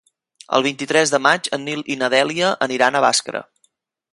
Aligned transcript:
El 0.59 0.63
vint-i-tres 0.67 1.13
de 1.15 1.19
maig 1.25 1.49
en 1.57 1.63
Nil 1.67 1.85
i 1.97 1.99
na 1.99 2.09
Dèlia 2.15 2.49
aniran 2.69 2.99
a 2.99 3.03
Bàscara. 3.07 3.45